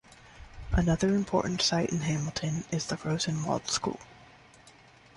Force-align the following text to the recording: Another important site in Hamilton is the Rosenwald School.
Another 0.71 1.09
important 1.13 1.61
site 1.61 1.91
in 1.91 1.99
Hamilton 1.99 2.63
is 2.71 2.87
the 2.87 2.97
Rosenwald 3.05 3.67
School. 3.67 3.99